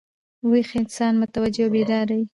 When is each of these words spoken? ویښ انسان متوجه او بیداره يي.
ویښ 0.49 0.69
انسان 0.79 1.13
متوجه 1.21 1.61
او 1.65 1.71
بیداره 1.73 2.13
يي. 2.19 2.25